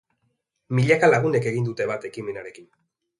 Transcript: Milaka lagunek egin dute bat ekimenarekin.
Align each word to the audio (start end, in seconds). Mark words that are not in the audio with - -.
Milaka 0.79 1.09
lagunek 1.11 1.45
egin 1.51 1.67
dute 1.67 1.87
bat 1.91 2.09
ekimenarekin. 2.11 2.67